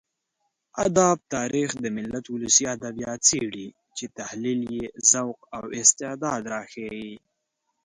ادب 0.85 1.17
تاريخ 1.35 1.69
د 1.83 1.85
ملت 1.97 2.25
ولسي 2.29 2.65
ادبيات 2.75 3.19
څېړي 3.29 3.67
چې 3.97 4.05
تحليل 4.19 4.61
يې 4.75 4.83
ذوق 5.09 5.37
او 5.55 5.63
استعداد 5.79 6.41
راښيي. 6.53 7.11